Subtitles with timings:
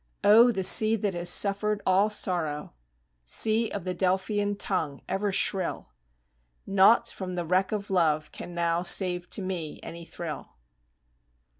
[0.23, 2.73] O the sea that has suffered all sorrow!
[3.23, 5.89] (Sea of the Delphian tongue ever shrill!)
[6.65, 10.53] Nought from the wreck of love can now save to me Any thrill!